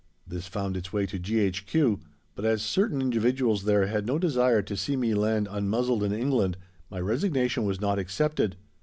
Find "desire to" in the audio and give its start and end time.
4.17-4.75